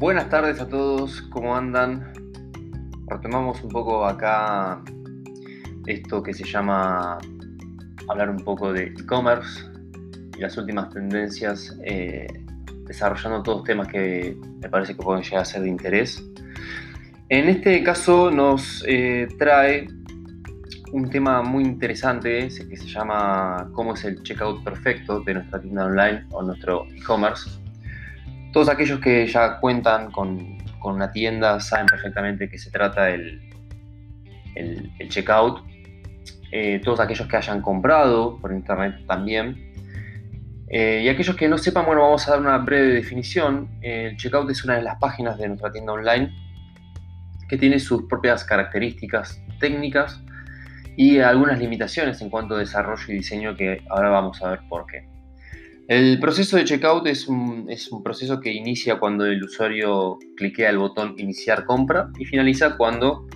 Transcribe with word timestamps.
Buenas 0.00 0.30
tardes 0.30 0.58
a 0.62 0.66
todos, 0.66 1.20
¿cómo 1.28 1.54
andan? 1.54 2.10
Retomamos 3.06 3.62
un 3.62 3.68
poco 3.68 4.06
acá 4.06 4.82
esto 5.84 6.22
que 6.22 6.32
se 6.32 6.42
llama 6.42 7.18
hablar 8.08 8.30
un 8.30 8.38
poco 8.38 8.72
de 8.72 8.84
e-commerce 8.84 9.62
y 10.38 10.40
las 10.40 10.56
últimas 10.56 10.88
tendencias, 10.88 11.78
eh, 11.84 12.26
desarrollando 12.86 13.42
todos 13.42 13.64
temas 13.64 13.88
que 13.88 14.38
me 14.62 14.70
parece 14.70 14.96
que 14.96 15.02
pueden 15.02 15.22
llegar 15.22 15.42
a 15.42 15.44
ser 15.44 15.60
de 15.60 15.68
interés. 15.68 16.24
En 17.28 17.50
este 17.50 17.82
caso 17.82 18.30
nos 18.30 18.82
eh, 18.88 19.28
trae 19.38 19.86
un 20.92 21.10
tema 21.10 21.42
muy 21.42 21.62
interesante 21.62 22.48
que 22.48 22.76
se 22.78 22.86
llama 22.86 23.68
cómo 23.74 23.92
es 23.92 24.04
el 24.06 24.22
checkout 24.22 24.64
perfecto 24.64 25.20
de 25.20 25.34
nuestra 25.34 25.60
tienda 25.60 25.84
online 25.84 26.24
o 26.30 26.42
nuestro 26.42 26.86
e-commerce 26.86 27.50
todos 28.52 28.68
aquellos 28.68 29.00
que 29.00 29.26
ya 29.26 29.58
cuentan 29.60 30.10
con, 30.10 30.58
una 30.82 31.12
tienda 31.12 31.60
saben 31.60 31.86
perfectamente 31.86 32.48
que 32.48 32.58
se 32.58 32.70
trata 32.70 33.10
el, 33.10 33.40
checkout. 35.08 35.62
Eh, 36.52 36.80
todos 36.82 36.98
aquellos 37.00 37.28
que 37.28 37.36
hayan 37.36 37.60
comprado 37.62 38.38
por 38.40 38.52
internet 38.52 39.04
también. 39.06 39.72
Eh, 40.68 41.02
y 41.04 41.08
aquellos 41.08 41.36
que 41.36 41.48
no 41.48 41.58
sepan, 41.58 41.84
bueno, 41.84 42.02
vamos 42.02 42.26
a 42.26 42.32
dar 42.32 42.40
una 42.40 42.58
breve 42.58 42.94
definición. 42.94 43.68
El 43.82 44.16
checkout 44.16 44.50
es 44.50 44.64
una 44.64 44.76
de 44.76 44.82
las 44.82 44.96
páginas 44.98 45.38
de 45.38 45.48
nuestra 45.48 45.70
tienda 45.70 45.92
online 45.92 46.32
que 47.48 47.58
tiene 47.58 47.78
sus 47.78 48.04
propias 48.04 48.44
características 48.44 49.42
técnicas 49.58 50.22
y 50.96 51.18
algunas 51.18 51.58
limitaciones 51.58 52.20
en 52.20 52.30
cuanto 52.30 52.54
a 52.54 52.58
desarrollo 52.58 53.04
y 53.08 53.14
diseño 53.14 53.56
que 53.56 53.82
ahora 53.90 54.10
vamos 54.10 54.42
a 54.42 54.50
ver 54.50 54.60
por 54.68 54.86
qué. 54.86 55.08
El 55.90 56.20
proceso 56.20 56.56
de 56.56 56.64
checkout 56.64 57.04
es 57.08 57.26
un, 57.26 57.66
es 57.68 57.90
un, 57.90 58.04
proceso 58.04 58.38
que 58.38 58.52
inicia 58.52 59.00
cuando 59.00 59.26
el 59.26 59.42
usuario 59.42 60.20
cliquea 60.36 60.70
el 60.70 60.78
botón 60.78 61.16
iniciar 61.18 61.66
compra 61.66 62.12
y 62.16 62.24
finaliza 62.24 62.76
cuando 62.76 63.26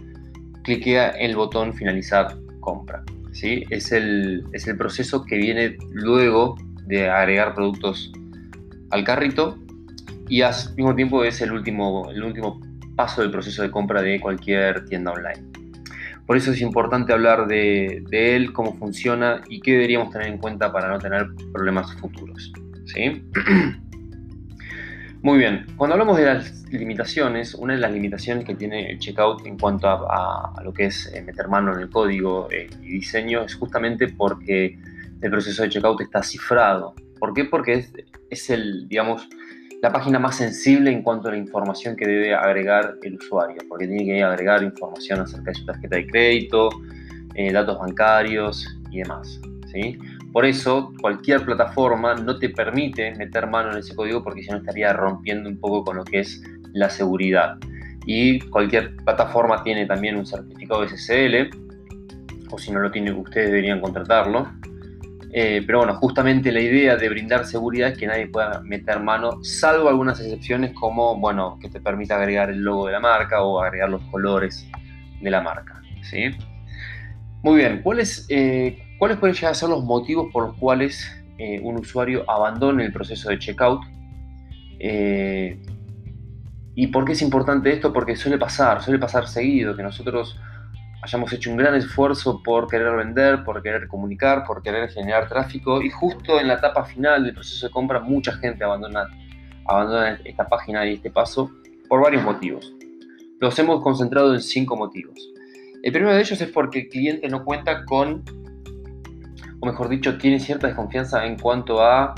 cliquea 0.62 1.08
el 1.08 1.34
botón 1.34 1.74
finalizar 1.74 2.38
compra. 2.60 3.02
¿sí? 3.32 3.64
Es, 3.70 3.90
el, 3.90 4.44
es 4.52 4.68
el 4.68 4.76
proceso 4.76 5.24
que 5.24 5.36
viene 5.36 5.76
luego 5.90 6.54
de 6.86 7.10
agregar 7.10 7.56
productos 7.56 8.12
al 8.90 9.02
carrito 9.02 9.58
y 10.28 10.42
al 10.42 10.54
mismo 10.76 10.94
tiempo 10.94 11.24
es 11.24 11.40
el 11.40 11.50
último, 11.50 12.08
el 12.08 12.22
último 12.22 12.60
paso 12.94 13.22
del 13.22 13.32
proceso 13.32 13.62
de 13.62 13.72
compra 13.72 14.00
de 14.00 14.20
cualquier 14.20 14.84
tienda 14.84 15.10
online. 15.10 15.53
Por 16.26 16.36
eso 16.36 16.52
es 16.52 16.60
importante 16.60 17.12
hablar 17.12 17.46
de, 17.46 18.02
él, 18.10 18.52
cómo 18.52 18.74
funciona 18.74 19.42
y 19.48 19.60
qué 19.60 19.72
deberíamos 19.72 20.10
tener 20.10 20.28
en 20.28 20.38
cuenta 20.38 20.72
para 20.72 20.88
no 20.88 20.98
tener 20.98 21.28
problemas 21.52 21.92
futuros. 21.96 22.52
¿sí? 22.86 23.22
Muy 25.22 25.38
bien, 25.38 25.66
cuando 25.76 25.94
hablamos 25.94 26.18
de 26.18 26.26
las 26.26 26.64
limitaciones, 26.70 27.54
una 27.54 27.74
de 27.74 27.80
las 27.80 27.92
limitaciones 27.92 28.44
que 28.44 28.54
tiene 28.54 28.90
el 28.90 28.98
checkout 28.98 29.46
en 29.46 29.58
cuanto 29.58 29.88
a, 29.88 30.54
lo 30.62 30.72
que 30.72 30.86
es 30.86 31.10
eh, 31.14 31.22
meter 31.22 31.48
mano 31.48 31.74
en 31.74 31.80
el 31.80 31.90
código 31.90 32.48
eh, 32.50 32.68
y 32.82 32.88
diseño 32.88 33.42
es 33.42 33.54
justamente 33.54 34.08
porque 34.08 34.78
el 35.20 35.30
proceso 35.30 35.62
de 35.62 35.70
checkout 35.70 36.02
está 36.02 36.22
cifrado. 36.22 36.94
¿Por 37.18 37.32
qué? 37.32 37.44
Porque 37.44 37.74
es, 37.74 37.92
es 38.28 38.50
el, 38.50 38.86
digamos, 38.88 39.28
la 39.84 39.92
página 39.92 40.18
más 40.18 40.36
sensible 40.36 40.90
en 40.90 41.02
cuanto 41.02 41.28
a 41.28 41.32
la 41.32 41.36
información 41.36 41.94
que 41.94 42.06
debe 42.06 42.34
agregar 42.34 42.96
el 43.02 43.16
usuario, 43.16 43.58
porque 43.68 43.86
tiene 43.86 44.06
que 44.06 44.22
agregar 44.22 44.62
información 44.62 45.20
acerca 45.20 45.50
de 45.50 45.54
su 45.56 45.66
tarjeta 45.66 45.96
de 45.96 46.06
crédito, 46.06 46.70
eh, 47.34 47.52
datos 47.52 47.78
bancarios 47.78 48.78
y 48.90 49.00
demás. 49.00 49.38
¿sí? 49.70 49.98
Por 50.32 50.46
eso, 50.46 50.90
cualquier 51.02 51.44
plataforma 51.44 52.14
no 52.14 52.38
te 52.38 52.48
permite 52.48 53.14
meter 53.16 53.46
mano 53.46 53.72
en 53.72 53.78
ese 53.80 53.94
código 53.94 54.24
porque 54.24 54.42
si 54.42 54.48
no 54.52 54.56
estaría 54.56 54.90
rompiendo 54.94 55.50
un 55.50 55.58
poco 55.58 55.84
con 55.84 55.96
lo 55.98 56.04
que 56.04 56.20
es 56.20 56.42
la 56.72 56.88
seguridad. 56.88 57.58
Y 58.06 58.40
cualquier 58.40 58.96
plataforma 59.04 59.62
tiene 59.64 59.84
también 59.84 60.16
un 60.16 60.24
certificado 60.24 60.88
SSL, 60.88 61.50
o 62.50 62.58
si 62.58 62.72
no 62.72 62.80
lo 62.80 62.90
tiene, 62.90 63.12
ustedes 63.12 63.48
deberían 63.48 63.82
contratarlo. 63.82 64.48
Eh, 65.36 65.64
pero 65.66 65.78
bueno, 65.78 65.96
justamente 65.96 66.52
la 66.52 66.60
idea 66.60 66.94
de 66.94 67.08
brindar 67.08 67.44
seguridad 67.44 67.88
es 67.88 67.98
que 67.98 68.06
nadie 68.06 68.28
pueda 68.28 68.60
meter 68.60 69.00
mano, 69.00 69.42
salvo 69.42 69.88
algunas 69.88 70.20
excepciones 70.20 70.72
como, 70.74 71.18
bueno, 71.18 71.58
que 71.60 71.68
te 71.68 71.80
permita 71.80 72.14
agregar 72.14 72.50
el 72.50 72.60
logo 72.60 72.86
de 72.86 72.92
la 72.92 73.00
marca 73.00 73.42
o 73.42 73.60
agregar 73.60 73.88
los 73.88 74.00
colores 74.12 74.64
de 75.20 75.30
la 75.32 75.40
marca. 75.40 75.82
¿sí? 76.02 76.30
Muy 77.42 77.56
bien, 77.56 77.82
¿cuáles, 77.82 78.26
eh, 78.28 78.78
¿cuáles 78.96 79.18
pueden 79.18 79.34
llegar 79.34 79.50
a 79.50 79.54
ser 79.54 79.70
los 79.70 79.82
motivos 79.82 80.28
por 80.32 80.46
los 80.46 80.56
cuales 80.56 81.04
eh, 81.38 81.58
un 81.64 81.80
usuario 81.80 82.24
abandone 82.30 82.84
el 82.84 82.92
proceso 82.92 83.28
de 83.28 83.38
checkout? 83.40 83.82
¿Y 86.76 86.86
por 86.88 87.04
qué 87.04 87.12
es 87.12 87.22
importante 87.22 87.72
esto? 87.72 87.92
Porque 87.92 88.14
suele 88.14 88.38
pasar, 88.38 88.84
suele 88.84 89.00
pasar 89.00 89.26
seguido, 89.26 89.74
que 89.74 89.82
nosotros 89.82 90.38
hayamos 91.04 91.30
hecho 91.34 91.50
un 91.50 91.58
gran 91.58 91.74
esfuerzo 91.74 92.42
por 92.42 92.66
querer 92.66 92.96
vender, 92.96 93.44
por 93.44 93.62
querer 93.62 93.86
comunicar, 93.88 94.44
por 94.46 94.62
querer 94.62 94.88
generar 94.88 95.28
tráfico 95.28 95.82
y 95.82 95.90
justo 95.90 96.40
en 96.40 96.48
la 96.48 96.54
etapa 96.54 96.84
final 96.86 97.24
del 97.24 97.34
proceso 97.34 97.66
de 97.66 97.72
compra 97.72 98.00
mucha 98.00 98.32
gente 98.32 98.64
abandona, 98.64 99.10
esta 100.24 100.48
página 100.48 100.86
y 100.86 100.94
este 100.94 101.10
paso 101.10 101.50
por 101.90 102.02
varios 102.02 102.22
motivos. 102.22 102.74
Los 103.38 103.58
hemos 103.58 103.82
concentrado 103.82 104.32
en 104.32 104.40
cinco 104.40 104.76
motivos. 104.76 105.18
El 105.82 105.92
primero 105.92 106.14
de 106.14 106.22
ellos 106.22 106.40
es 106.40 106.48
porque 106.48 106.80
el 106.80 106.88
cliente 106.88 107.28
no 107.28 107.44
cuenta 107.44 107.84
con, 107.84 108.24
o 109.60 109.66
mejor 109.66 109.90
dicho, 109.90 110.16
tiene 110.16 110.40
cierta 110.40 110.68
desconfianza 110.68 111.26
en 111.26 111.38
cuanto 111.38 111.82
a 111.82 112.14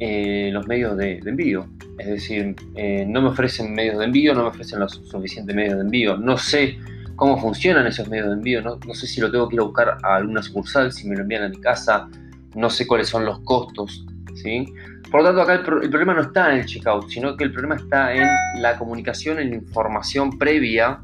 eh, 0.00 0.50
los 0.52 0.66
medios 0.66 0.96
de, 0.96 1.18
envío. 1.24 1.68
Es 1.98 2.08
decir, 2.08 2.56
eh, 2.74 3.04
no 3.06 3.22
me 3.22 3.28
ofrecen 3.28 3.72
medios 3.72 3.98
de 3.98 4.06
envío, 4.06 4.34
no 4.34 4.42
me 4.42 4.48
ofrecen 4.48 4.80
los 4.80 4.94
suficientes 5.08 5.54
medios 5.54 5.76
de 5.76 5.82
envío, 5.82 6.16
no 6.16 6.36
sé 6.36 6.76
cómo 7.24 7.40
funcionan 7.40 7.86
esos 7.86 8.06
medios 8.06 8.26
de 8.26 8.34
envío. 8.34 8.60
No, 8.60 8.78
sé 8.92 9.06
si 9.06 9.18
lo 9.18 9.30
tengo 9.30 9.48
que 9.48 9.54
ir 9.54 9.60
a 9.62 9.64
buscar 9.64 9.96
a 10.02 10.16
alguna 10.16 10.42
sucursal, 10.42 10.92
si 10.92 11.08
me 11.08 11.16
lo 11.16 11.22
envían 11.22 11.44
a 11.44 11.48
mi 11.48 11.58
casa, 11.58 12.06
no 12.54 12.68
sé 12.68 12.86
cuáles 12.86 13.08
son 13.08 13.24
los 13.24 13.40
costos. 13.40 14.04
¿sí? 14.34 14.66
Por 15.10 15.22
lo 15.22 15.28
tanto, 15.28 15.40
acá 15.40 15.54
el, 15.54 15.88
problema 15.88 16.12
no 16.12 16.20
está 16.20 16.52
en 16.52 16.60
el 16.60 16.66
checkout, 16.66 17.08
sino 17.08 17.34
que 17.34 17.44
el 17.44 17.52
problema 17.52 17.76
está 17.76 18.12
en 18.12 18.28
la 18.60 18.76
comunicación, 18.76 19.38
en 19.38 19.50
la 19.50 19.56
información 19.56 20.38
previa 20.38 21.00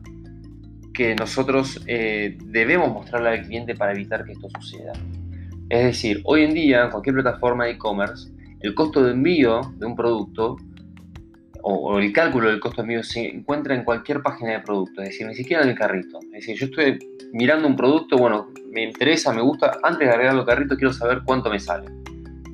que 0.93 1.15
nosotros 1.15 1.81
eh, 1.87 2.37
debemos 2.45 2.93
mostrarle 2.93 3.31
al 3.31 3.47
cliente 3.47 3.75
para 3.75 3.93
evitar 3.93 4.23
que 4.27 4.33
esto 4.33 4.49
suceda. 4.61 4.93
Es 5.71 5.85
decir, 5.85 6.21
hoy 6.25 6.43
en 6.43 6.53
día, 6.53 6.85
en 6.85 6.91
cualquier 6.91 7.15
plataforma 7.15 7.65
de 7.65 7.71
e-commerce, 7.71 8.31
el 8.61 8.75
costo 8.75 9.03
de 9.03 9.13
envío 9.13 9.63
de 9.79 9.87
un 9.87 9.97
producto 9.97 10.59
o, 11.63 11.99
el 11.99 12.13
cálculo 12.13 12.49
del 12.49 12.61
costo 12.61 12.83
envío 12.83 13.03
se 13.03 13.29
encuentra 13.29 13.75
en 13.75 13.85
cualquier 13.85 14.23
página 14.23 14.53
de 14.53 14.61
producto, 14.61 15.03
es 15.03 15.11
decir, 15.11 15.27
ni 15.27 15.35
siquiera 15.35 15.63
en 15.63 15.71
el 15.71 15.75
carrito. 15.79 16.19
Es 16.33 16.47
decir, 16.47 16.57
yo 16.57 16.67
estoy 16.67 16.99
mirando 17.33 17.67
un 17.69 17.77
producto, 17.77 18.17
bueno, 18.17 18.49
me 18.71 18.85
interesa, 18.85 19.33
me 19.33 19.43
gusta, 19.43 19.79
antes 19.83 20.07
de 20.07 20.13
agregarlo 20.13 20.41
al 20.41 20.47
carrito 20.47 20.77
quiero 20.77 20.93
saber 20.93 21.23
cuánto 21.25 21.51
me 21.51 21.59
sale. 21.59 21.89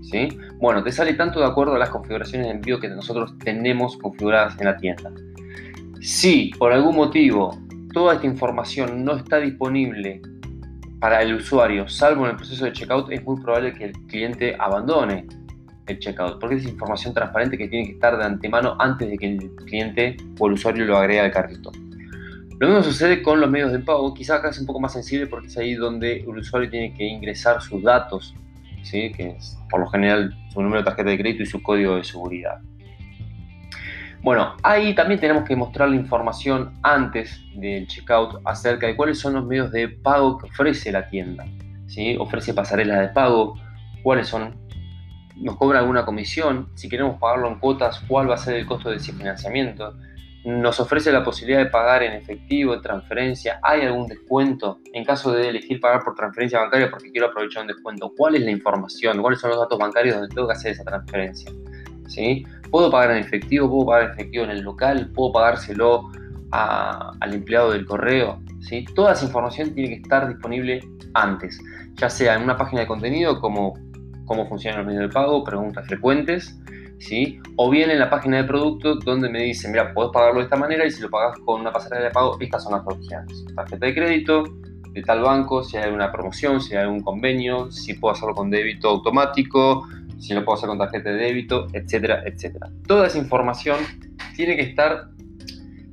¿Sí? 0.03 0.29
Bueno, 0.61 0.85
te 0.85 0.93
sale 0.93 1.15
tanto 1.15 1.41
de 1.41 1.47
acuerdo 1.47 1.75
a 1.75 1.79
las 1.79 1.91
configuraciones 1.91 2.47
de 2.47 2.53
envío 2.53 2.79
que 2.79 2.89
nosotros 2.89 3.37
tenemos 3.39 3.97
configuradas 3.97 4.59
en 4.61 4.67
la 4.67 4.77
tienda. 4.77 5.11
Si 6.01 6.53
por 6.59 6.73
algún 6.73 6.95
motivo 6.95 7.59
toda 7.93 8.15
esta 8.15 8.27
información 8.27 9.05
no 9.05 9.17
está 9.17 9.39
disponible 9.39 10.23
para 11.01 11.23
el 11.23 11.35
usuario, 11.35 11.89
salvo 11.89 12.25
en 12.25 12.31
el 12.31 12.37
proceso 12.37 12.65
de 12.65 12.73
checkout, 12.73 13.11
es 13.11 13.25
muy 13.25 13.41
probable 13.41 13.75
que 13.75 13.87
el 13.87 13.93
cliente 14.07 14.57
abandone 14.59 15.27
el 15.93 15.99
checkout, 15.99 16.39
porque 16.41 16.57
es 16.57 16.65
información 16.65 17.15
transparente 17.15 17.57
que 17.57 17.69
tiene 17.69 17.87
que 17.87 17.93
estar 17.93 18.17
de 18.17 18.25
antemano 18.25 18.77
antes 18.79 19.09
de 19.09 19.19
que 19.19 19.27
el 19.27 19.51
cliente 19.67 20.17
o 20.39 20.47
el 20.47 20.55
usuario 20.55 20.85
lo 20.85 20.97
agregue 20.97 21.21
al 21.21 21.31
carrito. 21.31 21.71
Lo 22.59 22.69
mismo 22.69 22.83
sucede 22.83 23.23
con 23.23 23.41
los 23.41 23.51
medios 23.51 23.71
de 23.73 23.81
pago, 23.81 24.15
quizás 24.15 24.39
acá 24.39 24.49
es 24.49 24.59
un 24.59 24.67
poco 24.67 24.81
más 24.81 24.93
sensible 24.93 25.27
porque 25.27 25.49
es 25.49 25.59
ahí 25.59 25.75
donde 25.75 26.21
el 26.21 26.39
usuario 26.39 26.71
tiene 26.71 26.95
que 26.95 27.05
ingresar 27.05 27.61
sus 27.61 27.83
datos, 27.83 28.35
¿sí? 28.83 29.13
que 29.13 29.31
es 29.31 29.59
por 29.69 29.81
lo 29.81 29.87
general 29.89 30.35
su 30.53 30.63
número 30.63 30.81
de 30.81 30.85
tarjeta 30.85 31.11
de 31.11 31.19
crédito 31.19 31.43
y 31.43 31.47
su 31.47 31.63
código 31.63 31.97
de 31.97 32.05
seguridad. 32.05 32.61
Bueno, 34.23 34.57
ahí 34.63 34.95
también 34.95 35.21
tenemos 35.21 35.45
que 35.45 35.55
mostrar 35.55 35.91
la 35.91 35.97
información 35.97 36.73
antes 36.83 37.41
del 37.55 37.87
checkout 37.87 38.41
acerca 38.45 38.87
de 38.87 38.97
cuáles 38.97 39.19
son 39.19 39.35
los 39.35 39.47
medios 39.47 39.71
de 39.71 39.89
pago 39.89 40.39
que 40.39 40.47
ofrece 40.47 40.91
la 40.91 41.09
tienda. 41.09 41.47
¿sí? 41.87 42.17
Ofrece 42.19 42.55
pasarelas 42.55 43.01
de 43.01 43.09
pago, 43.09 43.55
cuáles 44.03 44.29
son 44.29 44.57
nos 45.37 45.57
cobra 45.57 45.81
alguna 45.81 46.05
comisión, 46.05 46.69
si 46.75 46.89
queremos 46.89 47.19
pagarlo 47.19 47.49
en 47.49 47.59
cuotas, 47.59 48.03
cuál 48.09 48.31
va 48.31 48.35
a 48.35 48.39
ser 48.39 48.55
el 48.55 48.67
costo 48.67 48.91
de 48.91 48.97
ese 48.97 49.13
financiamiento, 49.13 49.95
nos 50.47 50.79
ofrece 50.79 51.11
la 51.11 51.25
posibilidad 51.25 51.59
de 51.59 51.71
pagar 51.71 52.05
en 52.05 52.13
efectivo, 52.13 52.73
en 52.73 52.81
transferencia, 52.81 53.59
hay 53.63 53.83
algún 53.83 54.07
descuento, 54.07 54.79
en 54.93 55.05
caso 55.05 55.33
de 55.33 55.49
elegir 55.49 55.81
pagar 55.81 56.05
por 56.05 56.15
transferencia 56.15 56.61
bancaria 56.61 56.89
porque 56.89 57.11
quiero 57.11 57.27
aprovechar 57.27 57.63
un 57.63 57.69
descuento, 57.69 58.13
cuál 58.17 58.37
es 58.37 58.43
la 58.43 58.53
información, 58.53 59.21
cuáles 59.21 59.41
son 59.41 59.51
los 59.51 59.59
datos 59.59 59.77
bancarios 59.77 60.15
donde 60.15 60.33
tengo 60.33 60.47
que 60.47 60.53
hacer 60.53 60.73
esa 60.73 60.85
transferencia. 60.85 61.51
¿Sí? 62.07 62.47
¿Puedo 62.71 62.89
pagar 62.89 63.17
en 63.17 63.25
efectivo? 63.25 63.69
¿Puedo 63.69 63.87
pagar 63.87 64.05
en 64.05 64.11
efectivo 64.13 64.45
en 64.45 64.51
el 64.51 64.61
local? 64.61 65.11
¿Puedo 65.13 65.33
pagárselo 65.33 66.13
al 66.53 67.35
empleado 67.35 67.73
del 67.73 67.85
correo? 67.85 68.41
¿Sí? 68.61 68.85
Toda 68.95 69.15
esa 69.15 69.25
información 69.25 69.75
tiene 69.75 69.89
que 69.89 70.03
estar 70.03 70.29
disponible 70.29 70.81
antes, 71.15 71.61
ya 71.95 72.09
sea 72.09 72.37
en 72.37 72.45
una 72.45 72.57
página 72.57 72.83
de 72.83 72.87
contenido 72.87 73.41
como 73.41 73.75
cómo 74.27 74.47
funcionan 74.47 74.81
los 74.81 74.87
medios 74.89 75.09
de 75.09 75.15
pago, 75.15 75.43
preguntas 75.45 75.87
frecuentes, 75.87 76.59
¿sí? 76.99 77.41
O 77.57 77.71
bien 77.71 77.91
en 77.91 77.99
la 77.99 78.11
página 78.11 78.39
de 78.39 78.45
producto 78.45 78.97
donde 78.97 79.29
me 79.29 79.43
dice, 79.43 79.69
mira, 79.69 79.95
puedes 79.95 80.13
pagarlo 80.13 80.41
de 80.41 80.45
esta 80.45 80.57
manera 80.57 80.85
y 80.85 80.91
si 80.91 81.03
lo 81.03 81.11
pagas 81.11 81.39
con 81.45 81.61
una 81.61 81.73
pasarela 81.73 82.07
de 82.07 82.11
pago, 82.11 82.37
estas 82.41 82.65
son 82.65 82.73
las 82.73 82.83
opciones. 82.87 83.45
Tarjeta 83.55 83.87
de 83.87 83.95
crédito, 83.95 84.45
de 84.93 85.03
tal 85.03 85.23
banco, 85.23 85.63
si 85.63 85.77
hay 85.77 85.93
una 85.93 86.11
promoción, 86.11 86.61
si 86.61 86.75
hay 86.75 86.87
un 86.87 87.01
convenio, 87.01 87.71
si 87.71 87.95
puedo 87.95 88.15
hacerlo 88.15 88.35
con 88.35 88.51
débito 88.51 88.89
automático, 88.89 89.87
si 90.19 90.35
lo 90.35 90.45
puedo 90.45 90.57
hacer 90.57 90.69
con 90.69 90.79
tarjeta 90.79 91.11
de 91.11 91.17
débito, 91.17 91.67
etcétera, 91.73 92.23
etcétera. 92.25 92.71
Toda 92.87 93.07
esa 93.07 93.19
información 93.19 93.79
tiene 94.35 94.57
que 94.57 94.63
estar 94.63 95.09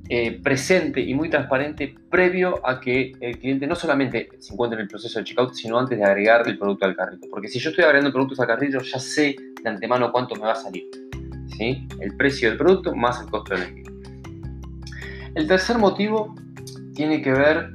eh, 0.09 0.39
presente 0.41 0.99
y 0.99 1.13
muy 1.13 1.29
transparente 1.29 1.95
previo 2.09 2.65
a 2.67 2.79
que 2.81 3.13
el 3.21 3.39
cliente 3.39 3.65
no 3.65 3.75
solamente 3.75 4.29
se 4.39 4.53
encuentre 4.53 4.77
en 4.77 4.83
el 4.83 4.89
proceso 4.89 5.19
de 5.19 5.25
checkout, 5.25 5.53
sino 5.53 5.79
antes 5.79 5.97
de 5.97 6.03
agregar 6.03 6.47
el 6.47 6.57
producto 6.57 6.85
al 6.85 6.95
carrito. 6.95 7.27
Porque 7.31 7.47
si 7.47 7.59
yo 7.59 7.69
estoy 7.69 7.85
agregando 7.85 8.11
productos 8.11 8.39
al 8.41 8.47
carrito, 8.47 8.79
ya 8.79 8.99
sé 8.99 9.35
de 9.63 9.69
antemano 9.69 10.11
cuánto 10.11 10.35
me 10.35 10.41
va 10.41 10.51
a 10.51 10.55
salir. 10.55 10.83
¿sí? 11.57 11.87
El 11.99 12.15
precio 12.17 12.49
del 12.49 12.57
producto 12.57 12.93
más 12.93 13.21
el 13.21 13.29
costo 13.29 13.53
del 13.53 13.63
envío. 13.63 13.93
El 15.35 15.47
tercer 15.47 15.77
motivo 15.77 16.35
tiene 16.93 17.21
que 17.21 17.31
ver 17.31 17.71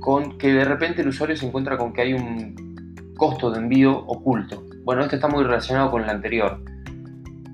con 0.00 0.38
que 0.38 0.52
de 0.52 0.64
repente 0.64 1.02
el 1.02 1.08
usuario 1.08 1.36
se 1.36 1.46
encuentra 1.46 1.76
con 1.76 1.92
que 1.92 2.02
hay 2.02 2.14
un 2.14 3.12
costo 3.16 3.50
de 3.50 3.58
envío 3.58 3.98
oculto. 4.06 4.64
Bueno, 4.84 5.02
esto 5.02 5.16
está 5.16 5.28
muy 5.28 5.44
relacionado 5.44 5.90
con 5.90 6.02
el 6.02 6.10
anterior. 6.10 6.62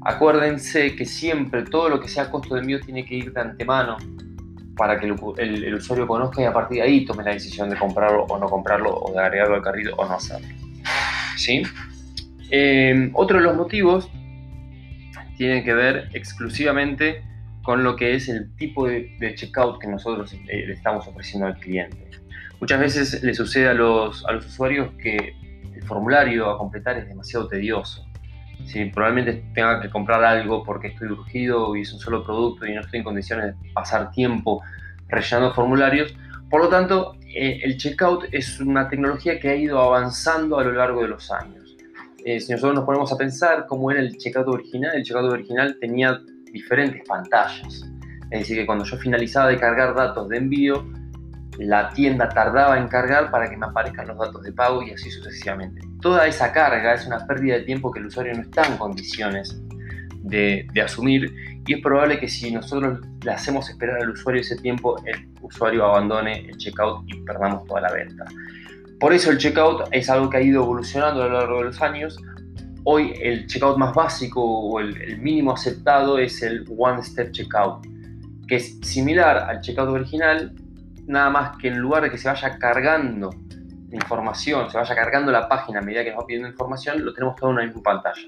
Acuérdense 0.02 0.96
que 0.96 1.04
siempre 1.04 1.62
todo 1.64 1.90
lo 1.90 2.00
que 2.00 2.08
sea 2.08 2.30
costo 2.30 2.54
de 2.54 2.62
envío 2.62 2.80
tiene 2.80 3.04
que 3.04 3.16
ir 3.16 3.32
de 3.32 3.40
antemano 3.40 3.98
para 4.76 4.98
que 4.98 5.06
el, 5.06 5.74
usuario 5.74 6.06
conozca 6.06 6.40
y 6.40 6.46
a 6.46 6.54
partir 6.54 6.78
de 6.78 6.82
ahí 6.84 7.04
tome 7.04 7.22
la 7.22 7.32
decisión 7.32 7.68
de 7.68 7.76
comprarlo 7.76 8.24
o 8.24 8.38
no 8.38 8.46
comprarlo 8.46 8.94
o 8.94 9.12
de 9.12 9.20
agregarlo 9.20 9.56
al 9.56 9.62
carrito 9.62 9.94
o 9.96 10.06
no 10.06 10.14
hacerlo. 10.14 10.48
¿Sí? 11.36 11.62
Eh, 12.50 13.10
otro 13.12 13.36
de 13.36 13.44
los 13.44 13.56
motivos 13.56 14.10
tiene 15.36 15.62
que 15.64 15.74
ver 15.74 16.08
exclusivamente 16.14 17.22
con 17.62 17.84
lo 17.84 17.94
que 17.94 18.14
es 18.14 18.30
el 18.30 18.56
tipo 18.56 18.86
de, 18.86 19.34
checkout 19.34 19.80
que 19.80 19.86
nosotros 19.86 20.32
eh, 20.32 20.66
le 20.66 20.72
estamos 20.72 21.06
ofreciendo 21.06 21.46
al 21.46 21.58
cliente. 21.58 21.98
Muchas 22.58 22.80
veces 22.80 23.22
le 23.22 23.34
sucede 23.34 23.68
a 23.68 23.74
los, 23.74 24.24
a 24.26 24.32
los 24.32 24.46
usuarios 24.46 24.92
que 24.94 25.34
el 25.74 25.82
formulario 25.82 26.48
a 26.48 26.56
completar 26.56 26.96
es 26.96 27.06
demasiado 27.06 27.48
tedioso 27.48 28.09
si 28.66 28.86
probablemente 28.86 29.44
tenga 29.54 29.80
que 29.80 29.90
comprar 29.90 30.22
algo 30.24 30.62
porque 30.64 30.88
estoy 30.88 31.08
urgido 31.08 31.76
y 31.76 31.82
es 31.82 31.92
un 31.92 32.00
solo 32.00 32.24
producto 32.24 32.66
y 32.66 32.74
no 32.74 32.80
estoy 32.80 32.98
en 32.98 33.04
condiciones 33.04 33.46
de 33.46 33.72
pasar 33.72 34.10
tiempo 34.10 34.62
rellenando 35.08 35.54
formularios. 35.54 36.14
Por 36.48 36.62
lo 36.62 36.68
tanto, 36.68 37.16
eh, 37.26 37.60
el 37.62 37.76
checkout 37.76 38.24
es 38.32 38.60
una 38.60 38.88
tecnología 38.88 39.38
que 39.38 39.48
ha 39.48 39.56
ido 39.56 39.80
avanzando 39.80 40.58
a 40.58 40.64
lo 40.64 40.72
largo 40.72 41.02
de 41.02 41.08
los 41.08 41.30
años. 41.30 41.76
Eh, 42.24 42.40
si 42.40 42.52
nosotros 42.52 42.74
nos 42.74 42.84
ponemos 42.84 43.12
a 43.12 43.16
pensar 43.16 43.66
cómo 43.66 43.90
era 43.90 44.00
el 44.00 44.16
checkout 44.16 44.48
original, 44.48 44.94
el 44.94 45.02
checkout 45.02 45.32
original 45.32 45.76
tenía 45.80 46.20
diferentes 46.52 47.02
pantallas. 47.08 47.88
Es 48.30 48.40
decir, 48.40 48.58
que 48.58 48.66
cuando 48.66 48.84
yo 48.84 48.96
finalizaba 48.96 49.48
de 49.48 49.58
cargar 49.58 49.94
datos 49.94 50.28
de 50.28 50.36
envío, 50.36 50.84
la 51.60 51.90
tienda 51.90 52.28
tardaba 52.28 52.78
en 52.78 52.88
cargar 52.88 53.30
para 53.30 53.50
que 53.50 53.56
me 53.56 53.66
aparezcan 53.66 54.08
los 54.08 54.18
datos 54.18 54.42
de 54.42 54.52
pago 54.52 54.82
y 54.82 54.92
así 54.92 55.10
sucesivamente. 55.10 55.82
Toda 56.00 56.26
esa 56.26 56.52
carga 56.52 56.94
es 56.94 57.06
una 57.06 57.26
pérdida 57.26 57.56
de 57.56 57.64
tiempo 57.64 57.90
que 57.90 58.00
el 58.00 58.06
usuario 58.06 58.32
no 58.34 58.42
está 58.42 58.64
en 58.66 58.78
condiciones 58.78 59.60
de, 60.22 60.66
asumir 60.82 61.34
y 61.66 61.74
es 61.74 61.82
probable 61.82 62.18
que 62.18 62.28
si 62.28 62.50
nosotros 62.50 63.00
le 63.22 63.30
hacemos 63.30 63.68
esperar 63.68 64.00
al 64.00 64.10
usuario 64.10 64.40
ese 64.40 64.56
tiempo, 64.56 64.96
el 65.04 65.28
usuario 65.42 65.84
abandone 65.84 66.48
el 66.48 66.56
checkout 66.56 67.04
y 67.08 67.20
perdamos 67.20 67.66
toda 67.66 67.82
la 67.82 67.92
venta. 67.92 68.24
Por 68.98 69.12
eso 69.12 69.30
el 69.30 69.36
checkout 69.36 69.88
es 69.92 70.08
algo 70.08 70.30
que 70.30 70.38
ha 70.38 70.42
ido 70.42 70.62
evolucionando 70.62 71.22
a 71.22 71.26
lo 71.26 71.40
largo 71.40 71.58
de 71.58 71.64
los 71.64 71.82
años. 71.82 72.18
Hoy 72.84 73.12
el 73.20 73.46
checkout 73.46 73.76
más 73.76 73.94
básico 73.94 74.42
o 74.42 74.80
el, 74.80 74.96
el 75.02 75.18
mínimo 75.18 75.52
aceptado 75.52 76.18
es 76.18 76.42
el 76.42 76.64
One 76.76 77.02
Step 77.02 77.32
Checkout, 77.32 77.86
que 78.48 78.56
es 78.56 78.78
similar 78.80 79.36
al 79.36 79.60
checkout 79.60 79.90
original, 79.90 80.54
nada 81.06 81.30
más 81.30 81.56
que 81.58 81.68
en 81.68 81.78
lugar 81.78 82.02
de 82.02 82.10
que 82.10 82.18
se 82.18 82.28
vaya 82.28 82.58
cargando 82.58 83.30
información, 83.92 84.70
se 84.70 84.78
vaya 84.78 84.94
cargando 84.94 85.32
la 85.32 85.48
página 85.48 85.80
a 85.80 85.82
medida 85.82 86.04
que 86.04 86.10
nos 86.10 86.20
va 86.20 86.26
pidiendo 86.26 86.48
información, 86.48 87.04
lo 87.04 87.12
tenemos 87.12 87.36
todo 87.36 87.50
en 87.50 87.56
una 87.56 87.66
misma 87.66 87.82
pantalla. 87.82 88.22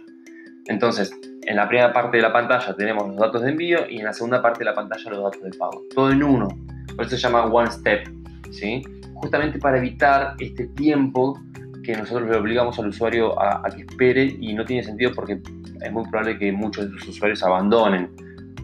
Entonces, 0.67 1.13
en 1.45 1.57
la 1.57 1.69
primera 1.69 1.93
parte 1.93 2.17
de 2.17 2.23
la 2.23 2.33
pantalla 2.33 2.75
tenemos 2.75 3.09
los 3.09 3.17
datos 3.17 3.43
de 3.43 3.51
envío 3.51 3.89
y 3.89 3.99
en 3.99 4.05
la 4.05 4.13
segunda 4.13 4.41
parte 4.41 4.61
de 4.61 4.67
la 4.67 4.75
pantalla 4.75 5.11
los 5.11 5.23
datos 5.25 5.43
de 5.43 5.51
pago. 5.59 5.83
Todo 5.95 6.11
en 6.11 6.23
uno. 6.23 6.49
Por 6.97 7.07
eso 7.07 7.17
se 7.17 7.23
llama 7.23 7.45
One 7.45 7.71
Step. 7.71 8.09
¿sí? 8.51 8.83
Justamente 9.15 9.59
para 9.59 9.79
evitar 9.79 10.35
este 10.39 10.67
tiempo 10.69 11.41
que 11.83 11.97
nosotros 11.97 12.31
le 12.31 12.37
obligamos 12.37 12.79
al 12.79 12.89
usuario 12.89 13.41
a, 13.41 13.63
que 13.71 13.83
espere 13.83 14.37
y 14.41 14.55
no 14.55 14.65
tiene 14.65 14.85
sentido 14.85 15.13
porque 15.15 15.41
es 15.81 15.93
muy 15.93 16.05
probable 16.05 16.39
que 16.39 16.53
muchos 16.53 16.87
de 16.87 16.93
los 16.93 17.09
usuarios 17.09 17.43
abandonen 17.43 18.15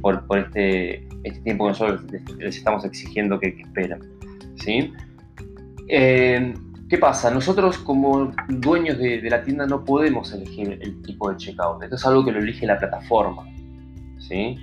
por, 0.00 0.26
por 0.26 0.38
este, 0.38 1.06
este 1.24 1.40
tiempo 1.40 1.64
que 1.64 1.70
nosotros 1.70 2.04
les, 2.38 2.56
estamos 2.56 2.84
exigiendo 2.84 3.38
que, 3.38 3.48
esperen. 3.48 4.00
¿sí? 4.56 4.92
Eh, 5.88 6.54
¿Qué 6.88 6.96
pasa? 6.96 7.30
Nosotros 7.30 7.78
como 7.78 8.32
dueños 8.48 8.98
de, 8.98 9.20
la 9.28 9.42
tienda 9.42 9.66
no 9.66 9.84
podemos 9.84 10.32
elegir 10.32 10.78
el 10.80 11.02
tipo 11.02 11.30
de 11.30 11.36
checkout. 11.36 11.82
Esto 11.82 11.96
es 11.96 12.06
algo 12.06 12.24
que 12.24 12.32
lo 12.32 12.38
elige 12.38 12.66
la 12.66 12.78
plataforma. 12.78 13.44
¿sí? 14.18 14.56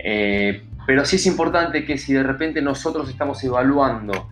Eh, 0.00 0.62
pero 0.86 1.04
sí 1.04 1.16
es 1.16 1.26
importante 1.26 1.84
que 1.84 1.96
si 1.96 2.12
de 2.12 2.22
repente 2.22 2.60
nosotros 2.60 3.08
estamos 3.08 3.42
evaluando 3.44 4.28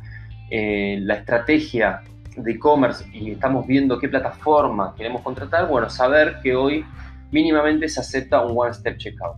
eh, 0.51 0.99
la 1.03 1.15
estrategia 1.15 2.03
de 2.37 2.53
e-commerce 2.53 3.05
y 3.13 3.33
estamos 3.33 3.67
viendo 3.67 3.99
qué 3.99 4.09
plataforma 4.09 4.95
queremos 4.97 5.23
contratar, 5.23 5.69
bueno, 5.69 5.91
saber 5.91 6.39
que 6.43 6.57
hoy 6.57 6.85
mínimamente 7.31 7.89
se 7.89 8.01
acepta 8.01 8.45
un 8.45 8.57
one-step 8.57 8.97
checkout. 8.97 9.37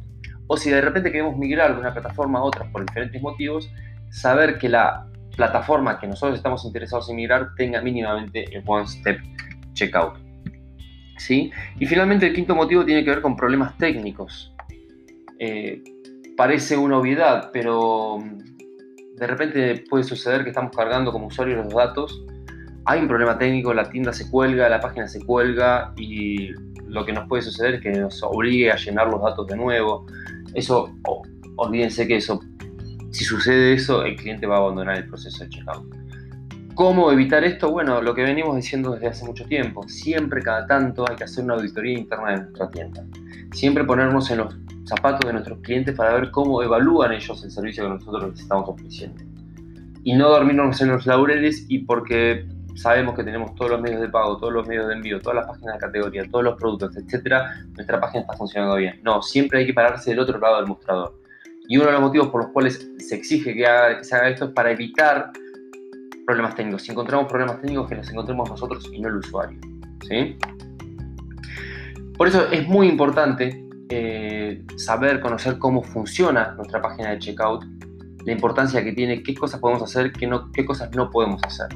O 0.53 0.57
si 0.57 0.69
de 0.69 0.81
repente 0.81 1.13
queremos 1.13 1.37
migrar 1.37 1.75
de 1.75 1.81
una 1.81 1.93
plataforma 1.93 2.41
a 2.41 2.43
otra 2.43 2.69
por 2.73 2.85
diferentes 2.85 3.23
motivos, 3.23 3.71
saber 4.11 4.59
que 4.59 4.69
la 4.69 5.07
plataforma 5.37 6.01
que 6.01 6.09
nosotros 6.09 6.37
estamos 6.37 6.65
interesados 6.65 7.09
en 7.09 7.15
migrar 7.15 7.55
tenga 7.55 7.81
mínimamente 7.81 8.53
el 8.53 8.65
One 8.67 8.85
Step 8.89 9.21
Checkout. 9.75 10.19
¿Sí? 11.19 11.53
Y 11.79 11.87
finalmente 11.87 12.27
el 12.27 12.35
quinto 12.35 12.57
motivo 12.57 12.85
tiene 12.85 13.05
que 13.05 13.11
ver 13.11 13.23
con 13.23 13.37
problemas 13.37 13.79
técnicos. 13.79 14.53
Eh, 15.39 15.85
parece 16.37 16.77
una 16.77 16.99
obviedad, 16.99 17.51
pero 17.53 18.19
mm, 18.19 19.19
de 19.19 19.27
repente 19.29 19.85
puede 19.89 20.03
suceder 20.03 20.43
que 20.43 20.49
estamos 20.49 20.75
cargando 20.75 21.13
como 21.13 21.29
usuarios 21.29 21.65
los 21.65 21.73
datos, 21.73 22.25
hay 22.87 23.01
un 23.01 23.07
problema 23.07 23.39
técnico, 23.39 23.73
la 23.73 23.89
tienda 23.89 24.13
se 24.13 24.29
cuelga, 24.29 24.69
la 24.69 24.81
página 24.81 25.07
se 25.07 25.25
cuelga 25.25 25.93
y 25.97 26.51
lo 26.89 27.05
que 27.05 27.13
nos 27.13 27.29
puede 27.29 27.43
suceder 27.43 27.75
es 27.75 27.83
que 27.83 27.93
nos 27.93 28.23
obligue 28.23 28.71
a 28.71 28.77
llenar 28.77 29.09
los 29.09 29.23
datos 29.23 29.47
de 29.47 29.57
nuevo. 29.57 30.07
Eso, 30.55 30.91
olvídense 31.57 32.07
que 32.07 32.17
eso 32.17 32.41
si 33.11 33.25
sucede 33.25 33.75
eso, 33.75 34.05
el 34.05 34.17
cliente 34.17 34.47
va 34.47 34.57
a 34.57 34.59
abandonar 34.61 34.99
el 34.99 35.09
proceso 35.09 35.45
de 35.45 35.51
checkout. 35.51 35.85
¿Cómo 36.75 37.11
evitar 37.11 37.45
esto? 37.45 37.71
Bueno, 37.71 38.01
lo 38.01 38.15
que 38.15 38.23
venimos 38.23 38.55
diciendo 38.57 38.93
desde 38.93 39.09
hace 39.09 39.25
mucho 39.27 39.45
tiempo. 39.45 39.87
Siempre, 39.89 40.41
cada 40.43 40.67
tanto, 40.67 41.05
hay 41.09 41.17
que 41.17 41.25
hacer 41.25 41.45
una 41.45 41.55
auditoría 41.55 41.99
interna 41.99 42.31
de 42.31 42.37
nuestra 42.43 42.71
tienda. 42.71 43.05
Siempre 43.53 43.85
ponernos 43.85 44.31
en 44.31 44.39
los 44.39 44.57
zapatos 44.85 45.27
de 45.27 45.33
nuestros 45.33 45.59
clientes 45.61 45.95
para 45.97 46.15
ver 46.15 46.31
cómo 46.31 46.63
evalúan 46.63 47.13
ellos 47.13 47.43
el 47.45 47.51
servicio 47.51 47.85
que 47.85 47.91
nosotros 47.91 48.31
les 48.31 48.41
estamos 48.41 48.69
ofreciendo. 48.69 49.23
Y 50.05 50.15
no 50.15 50.29
dormirnos 50.31 50.81
en 50.81 50.89
los 50.89 51.05
laureles 51.07 51.67
y 51.69 51.81
porque 51.81 52.47
sabemos 52.77 53.15
que 53.15 53.25
tenemos 53.25 53.55
todos 53.55 53.73
los 53.73 53.81
medios 53.81 54.01
de 54.01 54.09
pago, 54.09 54.37
todos 54.37 54.53
los 54.53 54.67
medios 54.67 54.89
de 54.89 54.95
envío, 54.95 55.21
todas 55.21 55.37
las 55.37 55.47
páginas 55.47 55.75
de 55.75 55.81
categoría, 55.81 56.25
todos 56.31 56.45
los 56.45 56.59
productos, 56.59 56.97
etcétera, 56.97 57.55
nuestra 57.75 58.01
página 58.01 58.23
está 58.23 58.35
funcionando 58.35 58.77
bien. 58.77 59.01
No, 59.03 59.23
siempre 59.23 59.61
hay 59.61 59.67
que 59.67 59.75
pararse 59.75 60.11
del 60.11 60.21
otro 60.21 60.39
lado 60.39 60.57
del 60.57 60.67
mostrador. 60.67 61.21
Y 61.69 61.77
uno 61.77 61.87
de 61.87 61.93
los 61.93 62.01
motivos 62.01 62.29
por 62.29 62.43
los 62.43 62.53
cuales 62.53 62.91
se 62.99 63.15
exige 63.15 63.55
que, 63.55 63.65
se 64.03 64.17
haga 64.17 64.29
esto 64.29 64.47
es 64.47 64.51
para 64.53 64.73
evitar 64.73 65.31
problemas 66.27 66.55
técnicos. 66.55 66.83
Si 66.83 66.91
encontramos 66.91 67.27
problemas 67.31 67.61
técnicos, 67.61 67.89
que 67.89 67.95
los 67.95 68.11
encontremos 68.11 68.51
nosotros 68.51 68.91
y 68.93 69.01
no 69.01 69.09
el 69.09 69.17
usuario. 69.17 69.59
¿sí? 70.09 70.37
Por 72.17 72.29
eso 72.29 72.51
es 72.51 72.67
muy 72.67 72.89
importante 72.89 73.65
eh, 73.89 74.63
saber, 74.77 75.21
conocer 75.21 75.59
cómo 75.59 75.83
funciona 75.83 76.55
nuestra 76.57 76.83
página 76.83 77.11
de 77.11 77.19
checkout, 77.19 77.65
la 78.25 78.33
importancia 78.33 78.85
que 78.85 78.93
tiene, 78.93 79.23
qué 79.23 79.35
cosas 79.35 79.61
podemos 79.61 79.83
hacer, 79.83 80.13
qué, 80.13 80.27
no, 80.27 80.51
qué 80.53 80.65
cosas 80.65 80.95
no 80.95 81.11
podemos 81.11 81.43
hacer. 81.45 81.69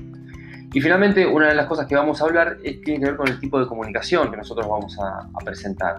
Y 0.75 0.81
finalmente, 0.81 1.25
una 1.25 1.49
de 1.49 1.55
las 1.55 1.67
cosas 1.67 1.87
que 1.87 1.95
vamos 1.95 2.21
a 2.21 2.25
hablar 2.25 2.59
es, 2.63 2.81
tiene 2.83 3.01
que 3.01 3.07
ver 3.07 3.17
con 3.17 3.29
el 3.29 3.39
tipo 3.39 3.61
de 3.61 3.67
comunicación 3.67 4.31
que 4.31 4.37
nosotros 4.37 4.69
vamos 4.69 4.99
a, 4.99 5.21
a 5.21 5.45
presentar. 5.45 5.97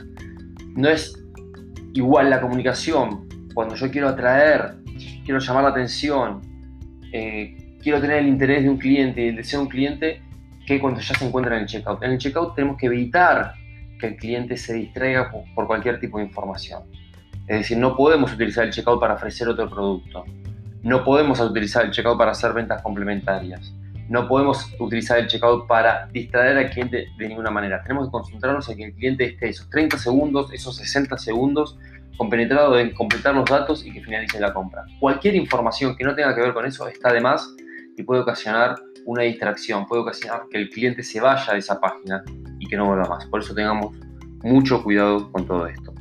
No 0.76 0.90
es 0.90 1.18
igual 1.94 2.30
la 2.30 2.42
comunicación 2.42 3.26
cuando 3.54 3.74
yo 3.76 3.90
quiero 3.90 4.10
atraer, 4.10 4.76
quiero 5.24 5.40
llamar 5.40 5.64
la 5.64 5.70
atención, 5.70 6.42
eh, 7.14 7.78
quiero 7.82 8.02
tener 8.02 8.18
el 8.18 8.28
interés 8.28 8.64
de 8.64 8.70
un 8.70 8.78
cliente 8.78 9.24
y 9.24 9.30
el 9.30 9.38
deseo 9.38 9.62
de 9.62 9.64
un 9.64 9.72
cliente, 9.72 10.22
que 10.68 10.80
cuando 10.80 11.00
ya 11.00 11.16
se 11.16 11.26
encuentra 11.26 11.56
en 11.56 11.62
el 11.62 11.68
checkout. 11.68 12.04
En 12.04 12.12
el 12.12 12.18
checkout 12.18 12.54
tenemos 12.56 12.78
que 12.78 12.88
evitar 12.88 13.54
que 13.98 14.08
el 14.08 14.18
cliente 14.18 14.58
se 14.58 14.74
distraiga 14.74 15.32
por 15.56 15.68
cualquier 15.68 16.02
tipo 16.02 16.18
de 16.18 16.26
información. 16.26 16.84
Es 17.48 17.60
decir, 17.60 17.78
no 17.78 17.96
podemos 17.96 18.34
utilizar 18.34 18.66
el 18.66 18.72
checkout 18.72 19.00
para 19.00 19.14
ofrecer 19.14 19.48
otro 19.48 19.70
producto. 19.70 20.26
No 20.84 21.04
podemos 21.06 21.40
utilizar 21.40 21.86
el 21.86 21.92
checkout 21.92 22.18
para 22.18 22.32
hacer 22.32 22.52
ventas 22.52 22.82
complementarias. 22.82 23.74
No 24.10 24.28
podemos 24.28 24.72
utilizar 24.80 25.20
el 25.20 25.28
checkout 25.28 25.68
para 25.68 26.08
distraer 26.08 26.58
al 26.58 26.70
cliente 26.70 27.08
de 27.18 27.28
ninguna 27.28 27.50
manera. 27.50 27.82
Tenemos 27.82 28.08
que 28.08 28.12
concentrarnos 28.12 28.70
en 28.70 28.78
que 28.78 28.84
el 28.86 28.94
cliente 28.94 29.26
esté 29.26 29.50
esos 29.50 29.70
30 29.70 29.98
segundos, 29.98 30.54
esos 30.54 30.76
60 30.78 31.18
segundos 31.18 31.78
compenetrado 32.18 32.78
en 32.80 32.94
completar 32.94 33.36
los 33.36 33.46
datos 33.46 33.86
y 33.86 33.92
que 33.92 34.02
finalice 34.02 34.40
la 34.40 34.54
compra. 34.54 34.86
Cualquier 35.00 35.36
información 35.36 35.96
que 35.96 36.04
no 36.04 36.16
tenga 36.16 36.34
que 36.34 36.42
ver 36.42 36.54
con 36.54 36.66
eso 36.66 36.88
está 36.88 37.12
de 37.12 37.22
más 37.22 37.54
y 37.98 38.04
puede 38.04 38.22
ocasionar 38.22 38.76
una 39.06 39.24
distracción, 39.24 39.86
puede 39.86 40.02
ocasionar 40.02 40.44
que 40.50 40.58
el 40.58 40.70
cliente 40.70 41.04
se 41.04 41.20
vaya 41.20 41.54
de 41.54 41.60
esa 41.60 41.80
página 41.80 42.24
y 42.60 42.68
que 42.68 42.78
no 42.78 42.86
vuelva 42.86 43.08
más. 43.08 43.26
Por 43.26 43.42
eso 43.42 43.54
tengamos 43.54 43.96
mucho 44.44 44.84
cuidado 44.84 45.32
con 45.32 45.46
todo 45.46 45.68
esto. 45.68 45.94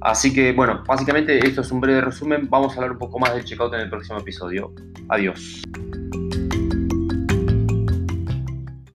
Así 0.00 0.32
que 0.32 0.52
bueno, 0.52 0.82
básicamente 0.86 1.38
esto 1.46 1.60
es 1.60 1.70
un 1.70 1.80
breve 1.80 2.00
resumen. 2.00 2.48
Vamos 2.48 2.72
a 2.72 2.76
hablar 2.76 2.92
un 2.92 2.98
poco 2.98 3.18
más 3.18 3.34
del 3.34 3.44
checkout 3.44 3.74
en 3.74 3.80
el 3.80 3.90
próximo 3.90 4.18
episodio. 4.18 4.72
Adiós. 5.08 5.62